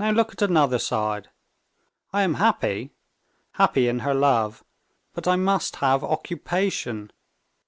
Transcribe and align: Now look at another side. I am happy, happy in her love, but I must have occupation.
Now 0.00 0.10
look 0.10 0.32
at 0.32 0.42
another 0.42 0.80
side. 0.80 1.30
I 2.12 2.22
am 2.22 2.34
happy, 2.34 2.90
happy 3.52 3.86
in 3.86 4.00
her 4.00 4.12
love, 4.12 4.64
but 5.14 5.28
I 5.28 5.36
must 5.36 5.76
have 5.76 6.02
occupation. 6.02 7.12